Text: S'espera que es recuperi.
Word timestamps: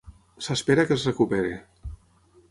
S'espera 0.45 0.85
que 0.91 0.95
es 0.95 1.05
recuperi. 1.09 1.51